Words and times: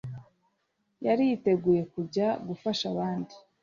yari 1.05 1.23
yiteguye 1.29 1.81
kujya 1.93 2.27
gufasha 2.47 2.85
abandi 2.93 3.33